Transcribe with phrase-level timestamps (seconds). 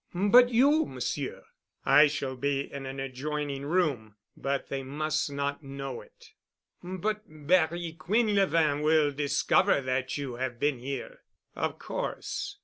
[0.15, 1.43] "But you, Monsieur?"
[1.85, 6.31] "I shall be in an adjoining room, but they must not know it."
[6.81, 11.21] "But Barry Quinlevin will discover that you have been here."
[11.55, 12.57] "Of course.